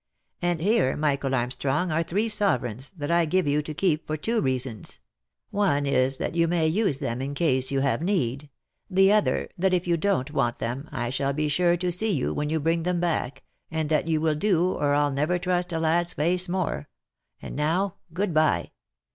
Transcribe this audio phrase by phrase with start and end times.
[0.41, 4.41] And here, Michael Armstrong, are three sovereigns, that I give you to keep for two
[4.41, 4.99] reasons.
[5.51, 8.49] One is, that you may use them in case you have need.
[8.89, 12.33] The other, that if you don't want them, I shall be sure to see you,
[12.33, 15.77] when you bring them back, and that you will do, or I'll never trust a
[15.77, 16.89] lad's face more;
[17.39, 18.71] and now good bye.